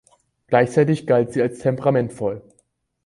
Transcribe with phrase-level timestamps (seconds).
[0.47, 2.41] Gleichzeitig galt sie als temperamentvoll.